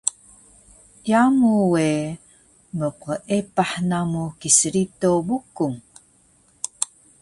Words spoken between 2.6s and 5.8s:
mqeepah namu Kiristo Bukung